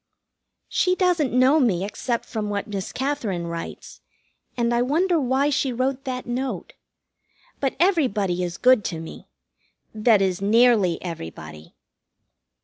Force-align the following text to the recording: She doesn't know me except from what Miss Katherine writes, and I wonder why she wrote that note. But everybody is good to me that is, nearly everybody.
She 0.67 0.95
doesn't 0.95 1.31
know 1.31 1.59
me 1.59 1.85
except 1.85 2.25
from 2.25 2.49
what 2.49 2.65
Miss 2.65 2.91
Katherine 2.91 3.45
writes, 3.45 4.01
and 4.57 4.73
I 4.73 4.81
wonder 4.81 5.19
why 5.21 5.51
she 5.51 5.71
wrote 5.71 6.05
that 6.05 6.25
note. 6.25 6.73
But 7.59 7.75
everybody 7.79 8.41
is 8.41 8.57
good 8.57 8.83
to 8.85 8.99
me 8.99 9.27
that 9.93 10.19
is, 10.19 10.41
nearly 10.41 10.99
everybody. 11.03 11.75